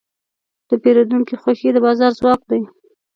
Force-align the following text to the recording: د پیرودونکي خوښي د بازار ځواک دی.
د 0.67 0.69
پیرودونکي 0.83 1.35
خوښي 1.41 1.69
د 1.73 1.77
بازار 1.85 2.11
ځواک 2.19 2.41
دی. 2.49 2.61